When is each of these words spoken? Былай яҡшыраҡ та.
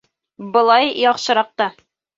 Былай 0.55 0.91
яҡшыраҡ 1.03 1.57
та. 1.63 1.73